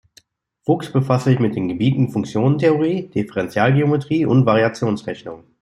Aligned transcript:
Fuchs 0.63 0.91
befasste 0.91 1.29
sich 1.29 1.37
mit 1.37 1.53
den 1.55 1.67
Gebieten 1.67 2.09
Funktionentheorie, 2.09 3.03
Differentialgeometrie 3.13 4.25
und 4.25 4.47
Variationsrechnung. 4.47 5.43